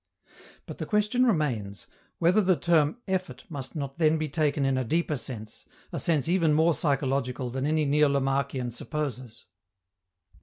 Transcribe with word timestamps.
But 0.65 0.79
the 0.79 0.87
question 0.87 1.27
remains, 1.27 1.85
whether 2.17 2.41
the 2.41 2.55
term 2.55 2.97
"effort" 3.07 3.45
must 3.49 3.75
not 3.75 3.99
then 3.99 4.17
be 4.17 4.27
taken 4.29 4.65
in 4.65 4.75
a 4.75 4.83
deeper 4.83 5.15
sense, 5.15 5.67
a 5.91 5.99
sense 5.99 6.27
even 6.27 6.53
more 6.53 6.73
psychological 6.73 7.51
than 7.51 7.67
any 7.67 7.85
neo 7.85 8.09
Lamarckian 8.09 8.71
supposes. 8.71 9.45